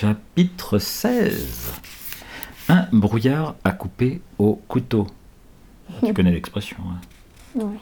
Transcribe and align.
Chapitre 0.00 0.78
16 0.78 1.72
Un 2.70 2.86
brouillard 2.90 3.56
à 3.64 3.72
couper 3.72 4.22
au 4.38 4.54
couteau. 4.66 5.06
Tu 6.02 6.14
connais 6.14 6.30
l'expression. 6.30 6.78
hein 6.88 7.00
Ouais. 7.54 7.76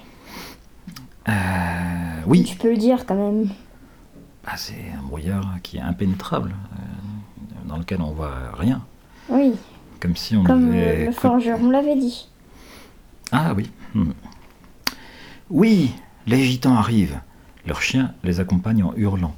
Euh, 1.29 2.21
oui, 2.27 2.43
Tu 2.43 2.57
peux 2.57 2.73
le 2.73 2.77
dire 2.77 3.07
quand 3.07 3.15
même. 3.15 3.49
Ah, 4.45 4.57
c'est 4.57 4.91
un 4.99 5.03
brouillard 5.03 5.59
qui 5.63 5.77
est 5.77 5.81
impénétrable, 5.81 6.57
euh, 6.73 7.69
dans 7.69 7.77
lequel 7.77 8.01
on 8.01 8.11
voit 8.11 8.51
rien. 8.59 8.83
Oui, 9.29 9.53
Comme 10.01 10.17
si 10.17 10.35
on 10.37 10.43
comme 10.43 10.71
devait 10.71 11.03
euh, 11.03 11.07
le 11.07 11.13
forgeron 11.13 11.71
l'avait 11.71 11.95
dit. 11.95 12.29
Ah 13.31 13.55
oui. 13.55 13.71
Hmm. 13.95 14.11
Oui, 15.51 15.93
les 16.27 16.43
gitans 16.43 16.75
arrivent. 16.75 17.21
Leurs 17.69 17.83
chiens 17.83 18.15
les 18.25 18.41
accompagnent 18.41 18.83
en 18.83 18.95
hurlant. 18.97 19.37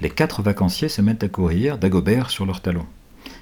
Les 0.00 0.08
quatre 0.08 0.40
vacanciers 0.40 0.88
se 0.88 1.02
mettent 1.02 1.24
à 1.24 1.28
courir, 1.28 1.78
Dagobert 1.78 2.30
sur 2.30 2.46
leurs 2.46 2.60
talons. 2.60 2.86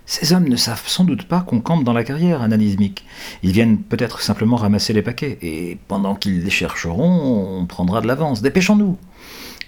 Ces 0.06 0.32
hommes 0.32 0.48
ne 0.48 0.56
savent 0.56 0.88
sans 0.88 1.04
doute 1.04 1.24
pas 1.24 1.42
qu'on 1.42 1.60
campe 1.60 1.84
dans 1.84 1.92
la 1.92 2.04
carrière, 2.04 2.40
analyse 2.40 2.78
Mick. 2.78 3.04
Ils 3.42 3.52
viennent 3.52 3.76
peut-être 3.76 4.22
simplement 4.22 4.56
ramasser 4.56 4.94
les 4.94 5.02
paquets, 5.02 5.36
et 5.42 5.76
pendant 5.88 6.14
qu'ils 6.14 6.42
les 6.42 6.48
chercheront, 6.48 7.58
on 7.60 7.66
prendra 7.66 8.00
de 8.00 8.06
l'avance. 8.06 8.40
Dépêchons-nous 8.40 8.96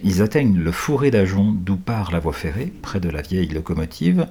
Ils 0.05 0.23
atteignent 0.23 0.57
le 0.57 0.73
fourré 0.73 1.11
d'Ajon, 1.11 1.53
d'où 1.53 1.77
part 1.77 2.11
la 2.11 2.19
voie 2.19 2.33
ferrée, 2.33 2.73
près 2.81 2.99
de 2.99 3.11
la 3.11 3.21
vieille 3.21 3.49
locomotive. 3.49 4.27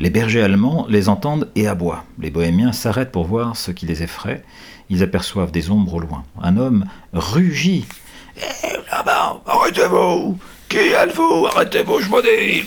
Les 0.00 0.10
bergers 0.10 0.42
allemands 0.42 0.86
les 0.88 1.08
entendent 1.08 1.52
et 1.54 1.68
aboient. 1.68 2.04
Les 2.18 2.32
bohémiens 2.32 2.72
s'arrêtent 2.72 3.12
pour 3.12 3.28
voir 3.28 3.56
ce 3.56 3.70
qui 3.70 3.86
les 3.86 4.02
effraie. 4.02 4.42
Ils 4.90 5.04
aperçoivent 5.04 5.52
des 5.52 5.70
ombres 5.70 5.94
au 5.94 6.00
loin. 6.00 6.24
Un 6.42 6.56
homme 6.56 6.84
rugit. 7.12 7.86
Là-bas, 8.94 9.40
arrêtez-vous 9.46 10.38
Qui 10.68 10.78
êtes-vous? 10.78 11.46
Arrêtez-vous, 11.46 12.00
je 12.00 12.08
vous 12.08 12.22
dis 12.22 12.64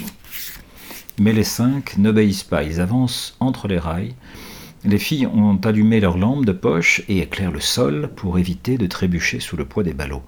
Mais 1.19 1.31
les 1.31 1.45
cinq 1.45 1.97
n'obéissent 1.97 2.43
pas. 2.43 2.63
Ils 2.63 2.81
avancent 2.81 3.37
entre 3.39 3.67
les 3.67 3.79
rails. 3.79 4.13
Les 4.83 4.97
filles 4.97 5.27
ont 5.27 5.57
allumé 5.63 5.99
leurs 5.99 6.17
lampes 6.17 6.45
de 6.45 6.51
poche 6.51 7.01
et 7.07 7.19
éclairent 7.19 7.51
le 7.51 7.61
sol 7.61 8.09
pour 8.15 8.37
éviter 8.37 8.77
de 8.77 8.87
trébucher 8.87 9.39
sous 9.39 9.55
le 9.55 9.65
poids 9.65 9.83
des 9.83 9.93
ballots. 9.93 10.23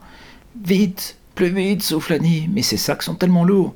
Vite 0.64 1.18
Plus 1.36 1.50
vite, 1.50 1.84
souffle 1.84 2.14
Annie, 2.14 2.50
mais 2.54 2.62
ces 2.62 2.78
sacs 2.78 3.04
sont 3.04 3.16
tellement 3.16 3.44
lourds. 3.44 3.76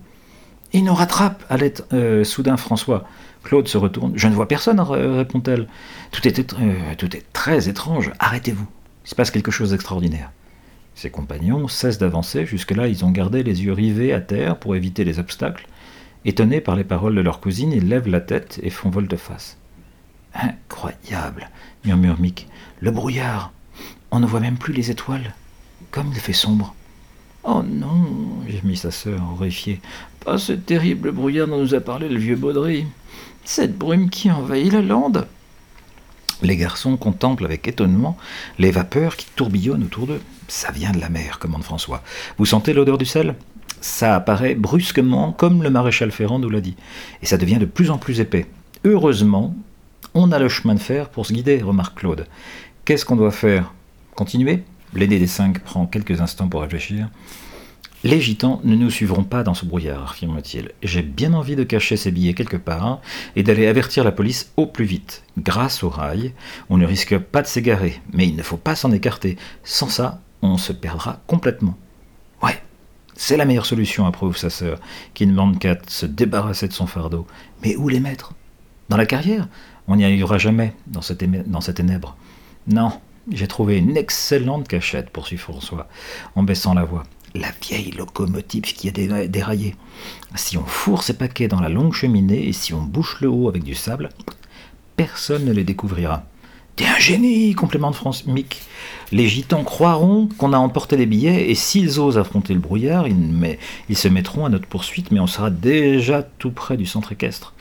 Ils 0.71 0.83
nous 0.83 0.95
rattrapent, 0.95 1.43
allait 1.49 1.73
euh, 1.91 2.23
soudain 2.23 2.58
François. 2.58 3.03
Claude 3.43 3.67
se 3.67 3.77
retourne. 3.77 4.13
Je 4.15 4.27
ne 4.30 4.33
vois 4.33 4.47
personne, 4.47 4.80
répond-elle. 4.80 5.67
Tout 6.11 6.21
euh, 6.25 6.95
tout 6.97 7.15
est 7.17 7.25
très 7.33 7.67
étrange. 7.67 8.11
Arrêtez-vous. 8.19 8.67
Il 9.05 9.09
se 9.09 9.15
passe 9.15 9.30
quelque 9.30 9.52
chose 9.52 9.71
d'extraordinaire. 9.71 10.31
Ses 10.95 11.09
compagnons 11.09 11.67
cessent 11.67 11.97
d'avancer. 11.97 12.45
Jusque-là, 12.45 12.88
ils 12.88 13.03
ont 13.03 13.11
gardé 13.11 13.44
les 13.44 13.63
yeux 13.63 13.73
rivés 13.73 14.13
à 14.13 14.22
terre 14.22 14.58
pour 14.58 14.75
éviter 14.75 15.03
les 15.03 15.19
obstacles. 15.19 15.67
Étonnés 16.25 16.61
par 16.61 16.75
les 16.75 16.83
paroles 16.83 17.16
de 17.16 17.22
leur 17.22 17.39
cousine, 17.39 17.72
ils 17.72 17.88
lèvent 17.88 18.08
la 18.08 18.22
tête 18.22 18.59
et 18.63 18.69
font 18.69 18.89
volte-face. 18.89 19.58
Incroyable, 20.33 21.49
murmure 21.86 22.19
Mick. 22.19 22.47
Le 22.80 22.91
brouillard. 22.91 23.52
On 24.11 24.19
ne 24.19 24.25
voit 24.25 24.39
même 24.39 24.58
plus 24.58 24.73
les 24.73 24.91
étoiles. 24.91 25.33
Comme 25.91 26.11
il 26.11 26.19
fait 26.19 26.33
sombre. 26.33 26.75
Oh 27.44 27.61
non, 27.61 28.41
gémit 28.47 28.77
sa 28.77 28.91
sœur, 28.91 29.21
horrifiée. 29.33 29.81
Pas 30.23 30.38
ce 30.38 30.53
terrible 30.53 31.11
brouillard 31.11 31.47
dont 31.47 31.59
nous 31.59 31.75
a 31.75 31.81
parlé 31.81 32.08
le 32.08 32.17
vieux 32.17 32.38
Baudry. 32.38 32.86
Cette 33.44 33.77
brume 33.77 34.09
qui 34.09 34.31
envahit 34.31 34.71
la 34.71 34.81
lande. 34.81 35.27
Les 36.44 36.58
garçons 36.58 36.97
contemplent 36.97 37.45
avec 37.45 37.67
étonnement 37.69 38.17
les 38.59 38.69
vapeurs 38.69 39.16
qui 39.16 39.27
tourbillonnent 39.36 39.83
autour 39.83 40.08
d'eux. 40.08 40.22
Ça 40.49 40.72
vient 40.72 40.91
de 40.91 40.99
la 40.99 41.08
mer, 41.08 41.39
commande 41.39 41.63
François. 41.63 42.03
Vous 42.38 42.45
sentez 42.45 42.73
l'odeur 42.73 42.97
du 42.97 43.05
sel? 43.05 43.36
Ça 43.80 44.16
apparaît 44.16 44.53
brusquement, 44.53 45.31
comme 45.31 45.64
le 45.64 45.69
maréchal 45.69 46.11
Ferrand 46.11 46.39
nous 46.39 46.49
l'a 46.49 46.59
dit. 46.59 46.75
Et 47.21 47.25
ça 47.25 47.38
devient 47.38 47.59
de 47.59 47.66
plus 47.66 47.91
en 47.91 47.97
plus 47.97 48.19
épais. 48.19 48.45
Heureusement, 48.83 49.55
on 50.14 50.33
a 50.33 50.39
le 50.39 50.49
chemin 50.49 50.75
de 50.75 50.80
fer 50.80 51.09
pour 51.09 51.25
se 51.25 51.33
guider, 51.33 51.61
remarque 51.61 51.99
Claude. 51.99 52.27
Qu'est-ce 52.83 53.05
qu'on 53.05 53.16
doit 53.16 53.31
faire? 53.31 53.73
Continuer? 54.14 54.64
L'aîné 54.94 55.19
des 55.19 55.27
cinq 55.27 55.60
prend 55.60 55.86
quelques 55.86 56.20
instants 56.20 56.49
pour 56.49 56.61
réfléchir. 56.61 57.08
Les 58.05 58.19
gitans 58.19 58.59
ne 58.65 58.75
nous 58.75 58.89
suivront 58.89 59.23
pas 59.23 59.43
dans 59.43 59.53
ce 59.53 59.64
brouillard, 59.64 60.11
affirme-t-il. 60.11 60.71
J'ai 60.83 61.02
bien 61.02 61.33
envie 61.33 61.55
de 61.55 61.64
cacher 61.64 61.95
ces 61.95 62.11
billets 62.11 62.33
quelque 62.33 62.58
part 62.58 62.99
et 63.37 63.43
d'aller 63.43 63.65
avertir 63.65 64.03
la 64.03 64.11
police 64.11 64.52
au 64.58 64.65
plus 64.65 64.83
vite. 64.83 65.23
Grâce 65.37 65.83
au 65.83 65.89
rail, 65.89 66.33
on 66.69 66.75
ne 66.75 66.86
risque 66.86 67.17
pas 67.17 67.42
de 67.42 67.47
s'égarer, 67.47 68.02
mais 68.11 68.27
il 68.27 68.36
ne 68.36 68.43
faut 68.43 68.58
pas 68.58 68.75
s'en 68.75 68.92
écarter. 68.92 69.37
Sans 69.63 69.87
ça, 69.87 70.19
on 70.42 70.58
se 70.58 70.73
perdra 70.73 71.21
complètement. 71.27 71.77
Ouais, 72.42 72.61
c'est 73.15 73.37
la 73.37 73.45
meilleure 73.45 73.65
solution, 73.65 74.05
approuve 74.05 74.36
sa 74.36 74.49
sœur, 74.49 74.80
qui 75.13 75.25
demande 75.25 75.58
qu'à 75.58 75.77
se 75.87 76.05
débarrasser 76.05 76.67
de 76.67 76.73
son 76.73 76.87
fardeau. 76.87 77.25
Mais 77.63 77.77
où 77.77 77.87
les 77.87 78.02
mettre? 78.02 78.33
Dans 78.89 78.97
la 78.97 79.05
carrière? 79.05 79.47
On 79.87 79.95
n'y 79.95 80.03
arrivera 80.03 80.37
jamais 80.37 80.73
dans 80.87 81.02
ces 81.02 81.15
ces 81.61 81.73
ténèbres. 81.73 82.17
Non, 82.67 82.92
j'ai 83.31 83.47
trouvé 83.47 83.77
une 83.77 83.95
excellente 83.95 84.67
cachette, 84.67 85.09
poursuit 85.09 85.37
François, 85.37 85.87
en 86.36 86.43
baissant 86.43 86.73
la 86.73 86.83
voix. 86.83 87.03
La 87.36 87.49
vieille 87.61 87.92
locomotive 87.92 88.61
qui 88.64 88.88
a 88.89 88.92
dé- 88.92 89.27
déraillé. 89.27 89.76
Si 90.36 90.58
on 90.58 90.66
fourre 90.66 91.04
ces 91.04 91.17
paquets 91.17 91.48
dans 91.48 91.60
la 91.60 91.70
longue 91.70 91.94
cheminée 91.94 92.48
et 92.48 92.54
si 92.54 92.73
on 92.73 92.82
bouche 92.82 93.17
le 93.21 93.30
haut 93.30 93.49
avec 93.49 93.64
du 93.64 93.73
sable, 93.76 94.10
personne 94.98 95.45
ne 95.45 95.52
les 95.52 95.64
découvrira. 95.64 96.26
T'es 96.76 96.86
un 96.86 96.98
génie, 96.98 97.54
complémente 97.54 97.95
France 97.95 98.26
Mick. 98.26 98.61
Les 99.11 99.27
gitans 99.27 99.64
croiront 99.64 100.27
qu'on 100.38 100.54
a 100.54 100.58
emporté 100.58 100.98
les 100.98 101.05
billets 101.05 101.49
et 101.49 101.55
s'ils 101.55 101.99
osent 101.99 102.17
affronter 102.17 102.54
le 102.54 102.60
brouillard, 102.60 103.08
ils, 103.08 103.58
ils 103.89 103.98
se 103.98 104.08
mettront 104.08 104.45
à 104.45 104.49
notre 104.49 104.67
poursuite, 104.67 105.11
mais 105.11 105.20
on 105.20 105.27
sera 105.27 105.52
déjà 105.52 106.23
tout 106.23 106.52
près 106.52 106.77
du 106.77 106.86
centre 106.88 107.11
équestre. 107.11 107.54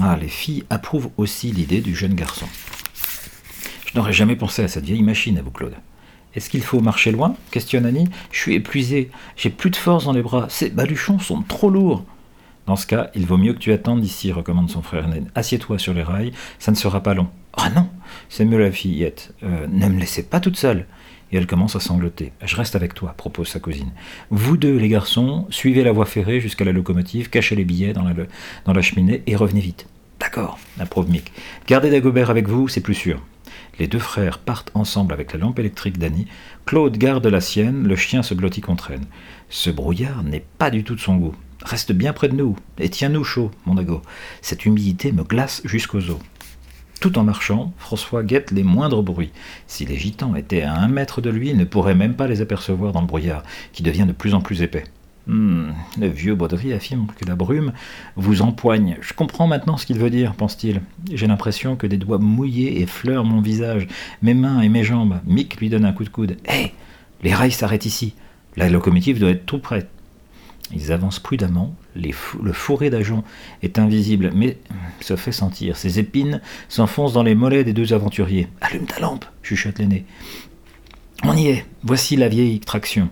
Ah, 0.00 0.16
les 0.20 0.28
filles 0.28 0.64
approuvent 0.70 1.10
aussi 1.16 1.52
l'idée 1.52 1.80
du 1.80 1.94
jeune 1.94 2.14
garçon. 2.14 2.46
Je 3.86 3.96
n'aurais 3.96 4.12
jamais 4.12 4.34
pensé 4.34 4.62
à 4.62 4.68
cette 4.68 4.84
vieille 4.84 5.04
machine, 5.04 5.38
avoue 5.38 5.52
Claude. 5.52 5.74
Est-ce 6.36 6.50
qu'il 6.50 6.62
faut 6.62 6.80
marcher 6.80 7.12
loin? 7.12 7.36
Questionne 7.50 7.86
Annie. 7.86 8.08
Je 8.32 8.38
suis 8.38 8.54
épuisé, 8.54 9.10
j'ai 9.36 9.50
plus 9.50 9.70
de 9.70 9.76
force 9.76 10.04
dans 10.04 10.12
les 10.12 10.22
bras, 10.22 10.46
ces 10.48 10.70
baluchons 10.70 11.18
sont 11.18 11.42
trop 11.42 11.70
lourds. 11.70 12.04
Dans 12.66 12.76
ce 12.76 12.86
cas, 12.86 13.10
il 13.14 13.26
vaut 13.26 13.36
mieux 13.36 13.52
que 13.52 13.58
tu 13.58 13.72
attendes 13.72 14.04
ici, 14.04 14.32
recommande 14.32 14.70
son 14.70 14.80
frère 14.80 15.06
Ned. 15.08 15.26
Assieds-toi 15.34 15.78
sur 15.78 15.92
les 15.92 16.02
rails, 16.02 16.32
ça 16.58 16.72
ne 16.72 16.76
sera 16.76 17.02
pas 17.02 17.12
long. 17.12 17.28
Ah 17.52 17.70
non, 17.70 17.88
c'est 18.28 18.44
mieux 18.44 18.58
la 18.58 18.72
fillette. 18.72 19.34
Euh, 19.42 19.66
ne 19.70 19.88
me 19.88 20.00
laissez 20.00 20.22
pas 20.22 20.40
toute 20.40 20.56
seule. 20.56 20.86
Et 21.30 21.36
elle 21.36 21.46
commence 21.46 21.76
à 21.76 21.80
sangloter. 21.80 22.32
Je 22.42 22.56
reste 22.56 22.74
avec 22.74 22.94
toi, 22.94 23.14
propose 23.16 23.48
sa 23.48 23.60
cousine. 23.60 23.90
Vous 24.30 24.56
deux, 24.56 24.76
les 24.76 24.88
garçons, 24.88 25.46
suivez 25.50 25.84
la 25.84 25.92
voie 25.92 26.06
ferrée 26.06 26.40
jusqu'à 26.40 26.64
la 26.64 26.72
locomotive, 26.72 27.28
cachez 27.28 27.56
les 27.56 27.64
billets 27.64 27.92
dans 27.92 28.04
la, 28.72 28.82
cheminée 28.82 29.22
et 29.26 29.36
revenez 29.36 29.60
vite. 29.60 29.86
D'accord, 30.20 30.58
approuve 30.78 31.10
Mick. 31.10 31.32
Gardez 31.66 31.90
Dagobert 31.90 32.30
avec 32.30 32.48
vous, 32.48 32.68
c'est 32.68 32.80
plus 32.80 32.94
sûr. 32.94 33.20
Les 33.78 33.88
deux 33.88 33.98
frères 33.98 34.38
partent 34.38 34.70
ensemble 34.74 35.12
avec 35.12 35.32
la 35.32 35.38
lampe 35.40 35.58
électrique 35.58 35.98
d'Annie. 35.98 36.26
Claude 36.64 36.96
garde 36.96 37.26
la 37.26 37.40
sienne, 37.40 37.88
le 37.88 37.96
chien 37.96 38.22
se 38.22 38.34
blottit 38.34 38.60
contre 38.60 38.92
elle. 38.92 39.00
Ce 39.48 39.70
brouillard 39.70 40.22
n'est 40.22 40.44
pas 40.58 40.70
du 40.70 40.84
tout 40.84 40.94
de 40.94 41.00
son 41.00 41.16
goût. 41.16 41.34
Reste 41.64 41.92
bien 41.92 42.12
près 42.12 42.28
de 42.28 42.36
nous 42.36 42.56
et 42.78 42.88
tiens-nous 42.88 43.24
chaud, 43.24 43.50
mon 43.66 43.74
Dago. 43.74 44.02
Cette 44.42 44.64
humidité 44.64 45.12
me 45.12 45.24
glace 45.24 45.62
jusqu'aux 45.64 46.10
os. 46.10 46.18
Tout 47.00 47.18
en 47.18 47.24
marchant, 47.24 47.72
François 47.76 48.22
guette 48.22 48.50
les 48.50 48.62
moindres 48.62 49.02
bruits. 49.02 49.32
Si 49.66 49.84
les 49.84 49.96
gitans 49.96 50.36
étaient 50.36 50.62
à 50.62 50.74
un 50.74 50.88
mètre 50.88 51.20
de 51.20 51.30
lui, 51.30 51.50
il 51.50 51.56
ne 51.56 51.64
pourrait 51.64 51.94
même 51.94 52.14
pas 52.14 52.28
les 52.28 52.40
apercevoir 52.40 52.92
dans 52.92 53.00
le 53.00 53.06
brouillard, 53.06 53.42
qui 53.72 53.82
devient 53.82 54.06
de 54.06 54.12
plus 54.12 54.34
en 54.34 54.40
plus 54.40 54.62
épais. 54.62 54.84
Hmm, 55.26 55.70
le 55.98 56.08
vieux 56.08 56.34
Baudry 56.34 56.74
affirme 56.74 57.06
que 57.18 57.24
la 57.24 57.34
brume 57.34 57.72
vous 58.16 58.42
empoigne. 58.42 58.98
Je 59.00 59.14
comprends 59.14 59.46
maintenant 59.46 59.78
ce 59.78 59.86
qu'il 59.86 59.98
veut 59.98 60.10
dire, 60.10 60.34
pense-t-il. 60.34 60.82
J'ai 61.12 61.26
l'impression 61.26 61.76
que 61.76 61.86
des 61.86 61.96
doigts 61.96 62.18
mouillés 62.18 62.82
effleurent 62.82 63.24
mon 63.24 63.40
visage, 63.40 63.86
mes 64.20 64.34
mains 64.34 64.60
et 64.60 64.68
mes 64.68 64.84
jambes. 64.84 65.20
Mick 65.26 65.56
lui 65.56 65.70
donne 65.70 65.86
un 65.86 65.92
coup 65.92 66.04
de 66.04 66.10
coude. 66.10 66.36
Hé 66.46 66.72
Les 67.22 67.32
rails 67.32 67.52
s'arrêtent 67.52 67.86
ici. 67.86 68.14
La 68.56 68.68
locomotive 68.68 69.18
doit 69.18 69.30
être 69.30 69.46
tout 69.46 69.58
prête. 69.58 69.88
Ils 70.72 70.92
avancent 70.92 71.20
prudemment. 71.20 71.74
Le 71.94 72.52
fourré 72.52 72.90
d'Ajon 72.90 73.22
est 73.62 73.78
invisible, 73.78 74.30
mais 74.34 74.58
se 75.00 75.16
fait 75.16 75.32
sentir. 75.32 75.76
Ses 75.76 75.98
épines 75.98 76.40
s'enfoncent 76.68 77.12
dans 77.12 77.22
les 77.22 77.34
mollets 77.34 77.64
des 77.64 77.72
deux 77.72 77.92
aventuriers. 77.92 78.48
Allume 78.60 78.86
ta 78.86 79.00
lampe, 79.00 79.24
chuchote 79.42 79.78
l'aîné. 79.78 80.04
On 81.22 81.36
y 81.36 81.48
est. 81.48 81.66
Voici 81.82 82.16
la 82.16 82.28
vieille 82.28 82.60
traction. 82.60 83.08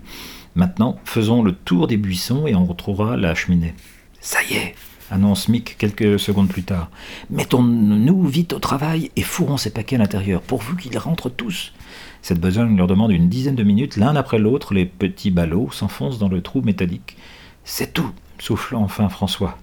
Maintenant, 0.55 0.99
faisons 1.05 1.41
le 1.41 1.53
tour 1.53 1.87
des 1.87 1.97
buissons 1.97 2.45
et 2.47 2.55
on 2.55 2.65
retrouvera 2.65 3.17
la 3.17 3.33
cheminée. 3.33 3.73
Ça 4.21 4.39
y 4.43 4.53
est, 4.53 4.75
annonce 5.09 5.47
Mick 5.47 5.77
quelques 5.77 6.19
secondes 6.19 6.47
plus 6.47 6.63
tard. 6.63 6.89
Mettons-nous 7.29 8.23
vite 8.27 8.53
au 8.53 8.59
travail 8.59 9.11
et 9.15 9.23
fourrons 9.23 9.57
ces 9.57 9.71
paquets 9.71 9.95
à 9.95 9.99
l'intérieur, 9.99 10.41
pourvu 10.41 10.77
qu'ils 10.77 10.97
rentrent 10.97 11.29
tous. 11.29 11.73
Cette 12.21 12.39
besogne 12.39 12.77
leur 12.77 12.87
demande 12.87 13.11
une 13.11 13.29
dizaine 13.29 13.55
de 13.55 13.63
minutes, 13.63 13.97
l'un 13.97 14.15
après 14.15 14.39
l'autre, 14.39 14.73
les 14.73 14.85
petits 14.85 15.31
ballots 15.31 15.69
s'enfoncent 15.71 16.19
dans 16.19 16.29
le 16.29 16.41
trou 16.41 16.61
métallique. 16.61 17.17
C'est 17.63 17.93
tout, 17.93 18.11
souffle 18.39 18.75
enfin 18.75 19.09
François. 19.09 19.57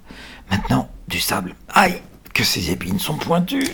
Maintenant, 0.51 0.91
du 1.09 1.21
sable. 1.21 1.55
Aïe, 1.69 2.03
que 2.35 2.45
ces 2.45 2.71
épines 2.71 2.99
sont 2.99 3.17
pointues 3.17 3.69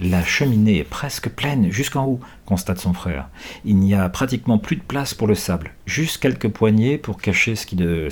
la 0.00 0.24
cheminée 0.24 0.78
est 0.78 0.84
presque 0.84 1.28
pleine 1.28 1.70
jusqu'en 1.70 2.04
haut, 2.06 2.20
constate 2.46 2.78
son 2.78 2.92
frère. 2.92 3.28
Il 3.64 3.76
n'y 3.76 3.94
a 3.94 4.08
pratiquement 4.08 4.58
plus 4.58 4.76
de 4.76 4.82
place 4.82 5.14
pour 5.14 5.26
le 5.26 5.34
sable, 5.34 5.72
juste 5.86 6.18
quelques 6.18 6.48
poignées 6.48 6.98
pour 6.98 7.20
cacher 7.20 7.56
ce 7.56 7.66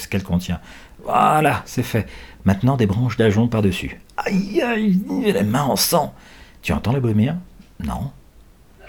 qu'elle 0.07 0.23
contient. 0.23 0.61
Voilà, 1.05 1.63
c'est 1.67 1.85
fait. 1.85 2.07
Maintenant 2.45 2.77
des 2.77 2.87
branches 2.87 3.17
d'ajonc 3.17 3.49
par-dessus. 3.49 4.01
Aïe, 4.17 4.61
aïe, 4.63 5.01
les 5.25 5.43
mains 5.45 5.63
en 5.63 5.77
sang. 5.77 6.15
Tu 6.63 6.73
entends 6.73 6.93
les 6.93 7.01
brumières 7.01 7.37
Non. 7.81 8.11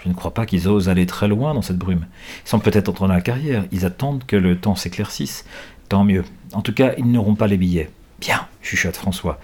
Je 0.02 0.08
ne 0.08 0.14
crois 0.14 0.34
pas 0.34 0.46
qu'ils 0.46 0.68
osent 0.68 0.88
aller 0.88 1.06
très 1.06 1.28
loin 1.28 1.54
dans 1.54 1.62
cette 1.62 1.78
brume. 1.78 2.06
Ils 2.44 2.48
sont 2.48 2.60
peut-être 2.60 3.02
en 3.02 3.06
la 3.08 3.20
carrière. 3.20 3.64
Ils 3.72 3.84
attendent 3.84 4.24
que 4.26 4.36
le 4.36 4.58
temps 4.58 4.76
s'éclaircisse. 4.76 5.44
Tant 5.88 6.04
mieux. 6.04 6.24
En 6.52 6.62
tout 6.62 6.72
cas, 6.72 6.92
ils 6.98 7.10
n'auront 7.10 7.34
pas 7.34 7.46
les 7.46 7.56
billets. 7.56 7.90
Bien, 8.20 8.46
chuchote 8.62 8.96
François. 8.96 9.38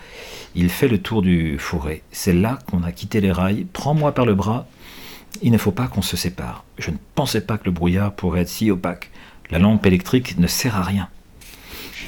Il 0.55 0.71
fait 0.71 0.89
le 0.89 0.99
tour 0.99 1.23
du 1.23 1.59
fourré. 1.59 2.03
C'est 2.13 2.33
là 2.33 2.59
qu'on 2.67 2.85
a 2.85 2.93
quitté 2.93 3.21
les 3.21 3.33
rails. 3.33 3.67
Prends-moi 3.73 4.13
par 4.13 4.25
le 4.25 4.35
bras. 4.35 4.67
Il 5.43 5.51
ne 5.51 5.59
faut 5.59 5.73
pas 5.73 5.89
qu'on 5.89 6.03
se 6.03 6.17
sépare. 6.17 6.65
Je 6.79 6.91
ne 6.91 6.97
pensais 7.15 7.41
pas 7.41 7.59
que 7.59 7.65
le 7.65 7.73
brouillard 7.73 8.15
pourrait 8.15 8.43
être 8.43 8.49
si 8.49 8.71
opaque. 8.71 9.11
La 9.51 9.59
lampe 9.59 9.85
électrique 9.85 10.39
ne 10.39 10.47
sert 10.47 10.77
à 10.77 10.83
rien. 10.83 11.09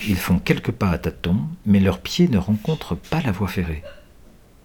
Ils 0.07 0.17
font 0.17 0.39
quelques 0.39 0.71
pas 0.71 0.91
à 0.91 0.99
tâtons, 0.99 1.41
mais 1.65 1.81
leurs 1.81 2.01
pieds 2.01 2.29
ne 2.29 2.39
rencontrent 2.39 2.97
pas 2.97 3.21
la 3.21 3.33
voie 3.33 3.49
ferrée. 3.49 3.83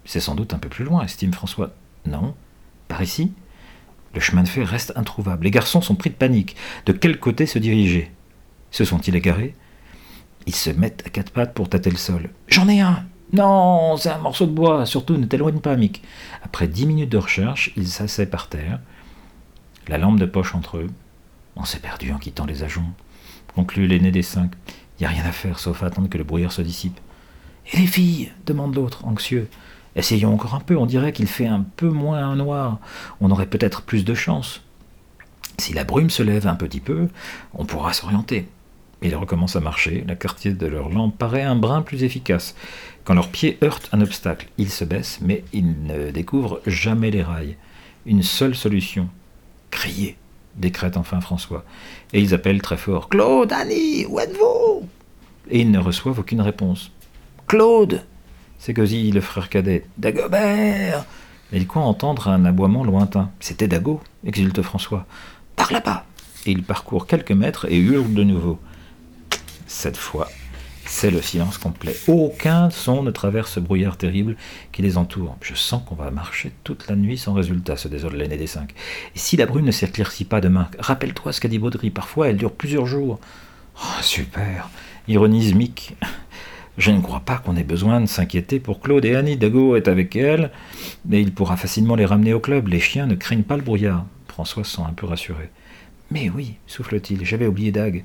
C'est 0.06 0.20
sans 0.20 0.36
doute 0.36 0.54
un 0.54 0.60
peu 0.60 0.70
plus 0.70 0.86
loin, 0.86 1.04
estime 1.04 1.34
François. 1.34 1.72
Non 2.06 2.36
Par 2.88 3.02
ici 3.02 3.34
Le 4.14 4.20
chemin 4.20 4.44
de 4.44 4.48
fer 4.48 4.68
reste 4.68 4.94
introuvable. 4.96 5.46
Les 5.46 5.52
garçons 5.52 5.82
sont 5.82 5.96
pris 5.96 6.12
de 6.12 6.16
panique. 6.16 6.56
De 6.86 6.92
quel 6.92 7.20
côté 7.20 7.48
se 7.48 7.58
diriger? 7.58 8.12
Se 8.70 8.86
sont-ils 8.86 9.16
égarés? 9.16 9.56
Ils 10.46 10.56
se 10.56 10.70
mettent 10.70 11.04
à 11.06 11.10
quatre 11.10 11.32
pattes 11.32 11.54
pour 11.54 11.70
tâter 11.70 11.90
le 11.90 11.98
sol. 11.98 12.30
J'en 12.48 12.68
ai 12.68 12.82
un 12.82 13.06
Non, 13.34 13.96
c'est 13.98 14.10
un 14.10 14.18
morceau 14.18 14.46
de 14.46 14.52
bois. 14.52 14.86
Surtout, 14.86 15.18
ne 15.18 15.26
t'éloigne 15.26 15.60
pas, 15.60 15.76
Mick. 15.76 16.04
Après 16.44 16.68
dix 16.68 16.86
minutes 16.86 17.12
de 17.12 17.18
recherche, 17.18 17.72
ils 17.78 17.88
s'assaient 17.88 18.26
par 18.26 18.48
terre, 18.48 18.80
la 19.88 19.98
lampe 19.98 20.20
de 20.20 20.26
poche 20.26 20.54
entre 20.56 20.78
eux. 20.78 20.90
On 21.56 21.64
s'est 21.64 21.80
perdu 21.80 22.12
en 22.12 22.18
quittant 22.18 22.46
les 22.46 22.64
ajoncs, 22.64 22.94
conclut 23.56 23.88
l'aîné 23.88 24.12
des 24.12 24.22
cinq. 24.22 24.52
Il 24.68 25.04
n'y 25.04 25.08
a 25.08 25.10
rien 25.10 25.26
à 25.26 25.32
faire 25.32 25.60
sauf 25.60 25.84
attendre 25.84 26.10
que 26.10 26.18
le 26.18 26.24
brouillard 26.24 26.52
se 26.52 26.62
dissipe. 26.62 27.00
Et 27.72 27.78
les 27.78 27.88
filles? 27.88 28.32
demande 28.46 28.76
l'autre, 28.76 29.06
anxieux. 29.06 29.50
Essayons 29.96 30.34
encore 30.34 30.56
un 30.56 30.60
peu, 30.60 30.78
on 30.78 30.86
dirait 30.86 31.12
qu'il 31.12 31.28
fait 31.28 31.48
un 31.48 31.66
peu 31.76 31.90
moins 31.90 32.36
noir. 32.36 32.80
On 33.20 33.32
aurait 33.32 33.46
peut-être 33.46 33.82
plus 33.82 34.06
de 34.06 34.14
chance. 34.14 34.62
Si 35.58 35.74
la 35.74 35.84
brume 35.84 36.10
se 36.10 36.24
lève 36.24 36.48
un 36.48 36.56
petit 36.56 36.80
peu, 36.80 37.10
on 37.54 37.66
pourra 37.66 37.94
s'orienter. 37.94 38.48
Ils 39.04 39.16
recommencent 39.16 39.56
à 39.56 39.62
marcher, 39.62 40.04
la 40.08 40.16
quartier 40.16 40.54
de 40.54 40.68
leur 40.68 40.90
lampe 40.90 41.18
paraît 41.18 41.42
un 41.42 41.56
brin 41.56 41.82
plus 41.82 42.04
efficace. 42.04 42.56
Quand 43.04 43.16
leurs 43.16 43.30
pieds 43.30 43.58
heurtent 43.64 43.90
un 43.94 44.02
obstacle, 44.02 44.48
ils 44.60 44.70
se 44.70 44.84
baissent, 44.84 45.20
mais 45.22 45.44
ils 45.54 45.74
ne 45.84 46.12
découvrent 46.12 46.62
jamais 46.68 47.10
les 47.10 47.24
rails. 47.24 47.58
Une 48.06 48.22
seule 48.22 48.54
solution 48.54 49.10
crier, 49.72 50.18
décrète 50.56 50.98
enfin 50.98 51.20
François. 51.20 51.66
Et 52.14 52.22
ils 52.22 52.36
appellent 52.36 52.62
très 52.62 52.78
fort 52.78 53.10
Claude, 53.10 53.52
Annie, 53.52 54.06
où 54.06 54.20
êtes-vous? 54.20 54.88
Et 55.50 55.62
ils 55.62 55.72
ne 55.72 55.80
reçoivent 55.80 56.20
aucune 56.20 56.42
réponse. 56.42 56.92
Claude 57.48 58.04
C'est 58.60 58.74
Gosy, 58.74 59.12
le 59.12 59.22
frère 59.22 59.50
cadet. 59.50 59.84
Dagobert 59.98 61.06
Et 61.52 61.58
ils 61.58 61.66
croient 61.66 61.82
entendre 61.82 62.28
un 62.28 62.46
aboiement 62.46 62.84
lointain. 62.84 63.32
C'était 63.40 63.68
Dago, 63.68 64.00
exulte 64.24 64.62
François. 64.62 65.08
Par 65.56 65.72
là-bas 65.72 66.06
Et 66.46 66.52
il 66.52 66.62
parcourt 66.62 67.08
quelques 67.08 67.32
mètres 67.32 67.66
et 67.68 67.78
hurle 67.78 68.14
de 68.14 68.24
nouveau. 68.24 68.60
Cette 69.74 69.96
fois, 69.96 70.30
c'est 70.86 71.12
le 71.12 71.22
silence 71.22 71.58
complet. 71.58 71.96
Aucun 72.08 72.70
son 72.70 73.04
ne 73.04 73.10
traverse 73.10 73.54
ce 73.54 73.62
brouillard 73.62 73.96
terrible 73.96 74.36
qui 74.74 74.82
les 74.82 74.98
entoure. 74.98 75.38
Je 75.42 75.56
sens 75.56 75.82
qu'on 75.88 75.96
va 75.96 76.12
marcher 76.12 76.52
toute 76.66 76.90
la 76.90 76.98
nuit 76.98 77.18
sans 77.18 77.34
résultat, 77.34 77.78
se 77.78 77.88
désole 77.88 78.18
l'aîné 78.18 78.36
des 78.36 78.48
cinq. 78.48 78.76
Et 79.16 79.18
si 79.18 79.38
la 79.38 79.46
brume 79.46 79.66
ne 79.66 79.72
s'éclaircit 79.72 80.26
pas 80.26 80.42
demain, 80.42 80.68
rappelle-toi 80.78 81.32
ce 81.32 81.40
qu'a 81.40 81.48
dit 81.48 81.58
Baudry, 81.58 81.90
parfois 81.90 82.28
elle 82.28 82.36
dure 82.36 82.52
plusieurs 82.52 82.86
jours. 82.86 83.20
Oh, 83.78 84.02
super 84.02 84.70
ironise 85.08 85.56
Mick. 85.56 85.96
Je 86.78 86.92
ne 86.92 87.02
crois 87.02 87.22
pas 87.22 87.38
qu'on 87.38 87.56
ait 87.56 87.64
besoin 87.64 88.02
de 88.02 88.08
s'inquiéter 88.08 88.60
pour 88.60 88.82
Claude 88.82 89.06
et 89.06 89.16
Annie. 89.16 89.38
Dago 89.38 89.78
est 89.78 89.88
avec 89.88 90.18
elle, 90.18 90.52
mais 91.06 91.22
il 91.22 91.34
pourra 91.34 91.56
facilement 91.56 91.96
les 91.96 92.06
ramener 92.06 92.34
au 92.34 92.42
club. 92.42 92.68
Les 92.68 92.82
chiens 92.82 93.08
ne 93.08 93.16
craignent 93.16 93.44
pas 93.44 93.56
le 93.56 93.64
brouillard. 93.64 94.06
François 94.28 94.66
se 94.66 94.76
sent 94.76 94.84
un 94.88 94.94
peu 94.94 95.06
rassuré. 95.06 95.50
Mais 96.12 96.30
oui, 96.30 96.56
souffle-t-il, 96.68 97.26
j'avais 97.26 97.48
oublié 97.48 97.72
Dag. 97.72 98.04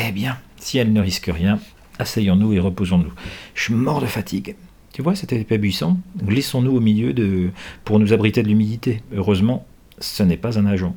Eh 0.00 0.12
bien, 0.12 0.38
si 0.56 0.78
elle 0.78 0.92
ne 0.92 1.00
risque 1.00 1.26
rien, 1.32 1.58
asseyons-nous 1.98 2.52
et 2.52 2.60
reposons-nous. 2.60 3.12
Je 3.54 3.62
suis 3.62 3.74
mort 3.74 4.00
de 4.00 4.06
fatigue. 4.06 4.54
Tu 4.92 5.02
vois 5.02 5.16
cet 5.16 5.32
épais 5.32 5.58
buisson 5.58 5.98
Glissons-nous 6.22 6.76
au 6.76 6.80
milieu 6.80 7.12
de... 7.12 7.50
pour 7.84 7.98
nous 7.98 8.12
abriter 8.12 8.42
de 8.42 8.48
l'humidité. 8.48 9.02
Heureusement, 9.12 9.66
ce 9.98 10.22
n'est 10.22 10.36
pas 10.36 10.58
un 10.58 10.66
agent. 10.66 10.94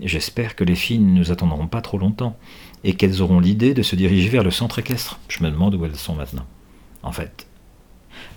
J'espère 0.00 0.54
que 0.54 0.64
les 0.64 0.74
filles 0.74 0.98
ne 0.98 1.18
nous 1.18 1.32
attendront 1.32 1.66
pas 1.66 1.80
trop 1.80 1.98
longtemps 1.98 2.36
et 2.82 2.94
qu'elles 2.94 3.22
auront 3.22 3.40
l'idée 3.40 3.72
de 3.72 3.82
se 3.82 3.96
diriger 3.96 4.28
vers 4.28 4.42
le 4.42 4.50
centre 4.50 4.80
équestre. 4.80 5.18
Je 5.28 5.42
me 5.42 5.50
demande 5.50 5.76
où 5.76 5.84
elles 5.84 5.96
sont 5.96 6.14
maintenant. 6.14 6.46
En 7.02 7.12
fait, 7.12 7.46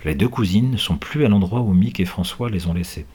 les 0.04 0.14
deux 0.14 0.28
cousines 0.28 0.70
ne 0.70 0.76
sont 0.76 0.96
plus 0.96 1.24
à 1.24 1.28
l'endroit 1.28 1.60
où 1.60 1.72
Mick 1.72 2.00
et 2.00 2.04
François 2.04 2.50
les 2.50 2.66
ont 2.66 2.74
laissées. 2.74 3.06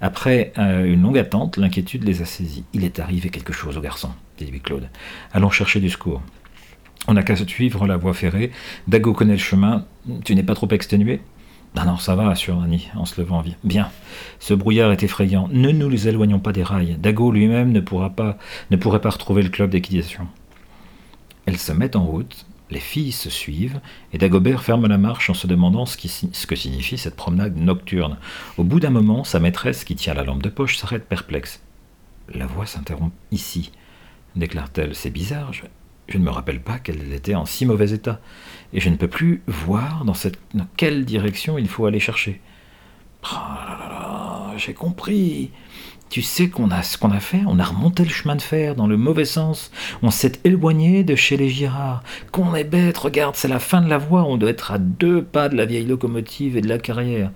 Après 0.00 0.52
euh, 0.58 0.84
une 0.84 1.02
longue 1.02 1.18
attente, 1.18 1.56
l'inquiétude 1.56 2.04
les 2.04 2.22
a 2.22 2.24
saisies. 2.24 2.64
Il 2.72 2.84
est 2.84 2.98
arrivé 2.98 3.30
quelque 3.30 3.52
chose 3.52 3.76
aux 3.76 3.80
garçons, 3.80 4.12
dit 4.38 4.50
Claude. 4.60 4.88
Allons 5.32 5.50
chercher 5.50 5.80
du 5.80 5.90
secours. 5.90 6.22
On 7.08 7.14
n'a 7.14 7.22
qu'à 7.22 7.36
suivre 7.36 7.86
la 7.86 7.96
voie 7.96 8.14
ferrée. 8.14 8.50
Dago 8.88 9.12
connaît 9.12 9.34
le 9.34 9.38
chemin. 9.38 9.84
Tu 10.24 10.34
n'es 10.34 10.42
pas 10.42 10.54
trop 10.54 10.68
exténué? 10.68 11.20
Non, 11.76 11.84
non, 11.84 11.98
ça 11.98 12.16
va, 12.16 12.30
assure 12.30 12.62
Annie, 12.62 12.88
en 12.96 13.04
se 13.04 13.20
levant. 13.20 13.44
Bien. 13.62 13.90
Ce 14.40 14.54
brouillard 14.54 14.92
est 14.92 15.02
effrayant. 15.02 15.48
Ne 15.52 15.70
nous 15.70 15.88
les 15.88 16.08
éloignons 16.08 16.38
pas 16.38 16.52
des 16.52 16.62
rails. 16.62 16.96
Dago 16.98 17.30
lui-même 17.30 17.70
ne, 17.70 17.80
pourra 17.80 18.10
pas, 18.10 18.38
ne 18.70 18.76
pourrait 18.76 19.00
pas 19.00 19.10
retrouver 19.10 19.42
le 19.42 19.50
club 19.50 19.70
d'équitation. 19.70 20.26
Elles 21.44 21.58
se 21.58 21.72
mettent 21.72 21.96
en 21.96 22.04
route, 22.04 22.46
les 22.70 22.80
filles 22.80 23.12
se 23.12 23.30
suivent, 23.30 23.80
et 24.12 24.18
Dagobert 24.18 24.62
ferme 24.62 24.86
la 24.86 24.98
marche 24.98 25.30
en 25.30 25.34
se 25.34 25.46
demandant 25.46 25.86
ce, 25.86 25.96
que 25.96 26.56
signifie 26.56 26.98
cette 26.98 27.16
promenade 27.16 27.56
nocturne. 27.56 28.18
Au 28.56 28.64
bout 28.64 28.80
d'un 28.80 28.90
moment, 28.90 29.24
sa 29.24 29.38
maîtresse, 29.38 29.84
qui 29.84 29.94
tient 29.94 30.14
la 30.14 30.24
lampe 30.24 30.42
de 30.42 30.48
poche, 30.48 30.76
s'arrête 30.76 31.06
perplexe. 31.06 31.62
La 32.32 32.46
voix 32.46 32.66
s'interrompt 32.66 33.14
ici, 33.30 33.70
déclare-t-elle. 34.34 34.94
C'est 34.94 35.10
bizarre, 35.10 35.52
je, 35.52 36.18
ne 36.18 36.24
me 36.24 36.30
rappelle 36.30 36.60
pas 36.60 36.78
qu'elle 36.78 37.12
était 37.12 37.36
en 37.36 37.46
si 37.46 37.66
mauvais 37.66 37.92
état, 37.92 38.20
et 38.72 38.80
je 38.80 38.88
ne 38.88 38.96
peux 38.96 39.08
plus 39.08 39.42
voir 39.46 40.04
dans, 40.04 40.14
quelle 40.76 41.04
direction 41.04 41.58
il 41.58 41.68
faut 41.68 41.86
aller 41.86 42.00
chercher. 42.00 42.40
Oh 43.32 43.36
j'ai 44.56 44.74
compris. 44.74 45.50
Tu 46.08 46.22
sais 46.22 46.48
qu'on 46.48 46.70
a 46.70 46.82
ce 46.82 46.98
qu'on 46.98 47.10
a 47.10 47.20
fait? 47.20 47.42
On 47.46 47.58
a 47.58 47.64
remonté 47.64 48.04
le 48.04 48.10
chemin 48.10 48.36
de 48.36 48.42
fer 48.42 48.74
dans 48.74 48.86
le 48.86 48.96
mauvais 48.96 49.24
sens. 49.24 49.70
On 50.02 50.10
s'est 50.10 50.40
éloigné 50.44 51.04
de 51.04 51.16
chez 51.16 51.36
les 51.36 51.48
Girards. 51.48 52.02
Qu'on 52.30 52.54
est 52.54 52.64
bête, 52.64 52.96
regarde, 52.96 53.34
c'est 53.36 53.48
la 53.48 53.58
fin 53.58 53.82
de 53.82 53.88
la 53.88 53.98
voie. 53.98 54.24
On 54.24 54.36
doit 54.36 54.50
être 54.50 54.70
à 54.70 54.78
deux 54.78 55.22
pas 55.22 55.48
de 55.48 55.56
la 55.56 55.66
vieille 55.66 55.86
locomotive 55.86 56.56
et 56.56 56.60
de 56.60 56.68
la 56.68 56.78
carrière. 56.78 57.32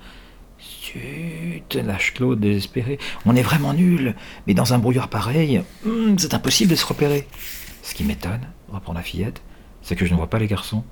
Zut, 0.61 1.75
lâche 1.75 2.15
Claude 2.15 2.41
désespéré. 2.41 2.99
On 3.27 3.35
est 3.35 3.43
vraiment 3.43 3.75
nul. 3.75 4.15
Mais 4.47 4.55
dans 4.55 4.73
un 4.73 4.79
brouillard 4.79 5.09
pareil, 5.09 5.63
hmm, 5.85 6.17
c'est 6.19 6.35
impossible 6.35 6.71
de 6.71 6.77
se 6.77 6.87
repérer. 6.87 7.27
Ce 7.83 7.95
qui 7.95 8.05
m'étonne, 8.05 8.47
reprend 8.71 8.93
la 8.93 9.03
fillette, 9.03 9.43
c'est 9.83 9.97
que 9.97 10.07
je 10.07 10.13
ne 10.13 10.17
vois 10.17 10.31
pas 10.31 10.39
les 10.39 10.47
garçons. 10.47 10.85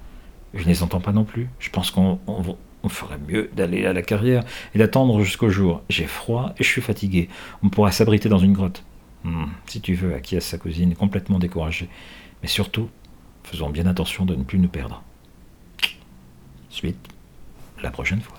Je 0.54 0.64
ne 0.64 0.68
les 0.68 0.82
entends 0.82 1.00
pas 1.00 1.12
non 1.12 1.24
plus. 1.24 1.48
Je 1.58 1.70
pense 1.70 1.90
qu'on 1.90 2.18
on 2.82 2.88
ferait 2.88 3.18
mieux 3.18 3.50
d'aller 3.54 3.86
à 3.86 3.92
la 3.92 4.02
carrière 4.02 4.44
et 4.74 4.78
d'attendre 4.78 5.20
jusqu'au 5.20 5.50
jour. 5.50 5.82
J'ai 5.88 6.06
froid 6.06 6.54
et 6.58 6.64
je 6.64 6.68
suis 6.68 6.80
fatigué. 6.80 7.28
On 7.62 7.68
pourra 7.68 7.92
s'abriter 7.92 8.28
dans 8.28 8.38
une 8.38 8.52
grotte. 8.52 8.84
Hmm, 9.24 9.46
si 9.66 9.80
tu 9.80 9.94
veux, 9.94 10.14
acquiesce 10.14 10.46
sa 10.46 10.58
cousine, 10.58 10.94
complètement 10.94 11.38
découragée. 11.38 11.88
Mais 12.42 12.48
surtout, 12.48 12.88
faisons 13.42 13.70
bien 13.70 13.86
attention 13.86 14.24
de 14.24 14.34
ne 14.34 14.44
plus 14.44 14.58
nous 14.58 14.68
perdre. 14.68 15.02
Suite, 16.70 16.98
la 17.82 17.90
prochaine 17.90 18.20
fois. 18.20 18.37